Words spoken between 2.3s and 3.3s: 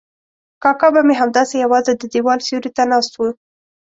سیوري ته ناست و.